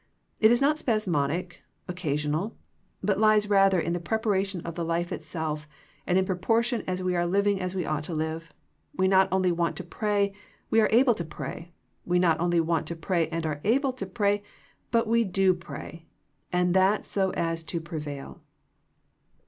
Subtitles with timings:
[0.39, 2.53] It is not spasmodic, occa sional;
[3.03, 5.67] but lies rather in the preparation of the life itself
[6.07, 8.51] and in proportion as we are living as we ought to live,
[8.97, 10.33] we not only want to pray,
[10.71, 11.71] we are able to pray:
[12.03, 14.41] we not only want to pray and are able to pray,
[14.89, 16.07] but we do pray,
[16.51, 18.41] and that so as to prevail.